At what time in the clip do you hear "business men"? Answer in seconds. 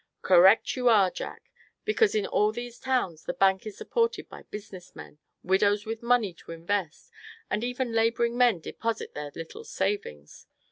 4.49-5.19